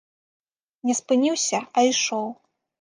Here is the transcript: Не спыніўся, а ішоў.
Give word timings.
Не 0.87 0.97
спыніўся, 1.01 1.59
а 1.77 1.87
ішоў. 1.93 2.27